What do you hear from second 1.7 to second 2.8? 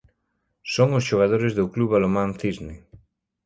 Club Balonmán Cisne.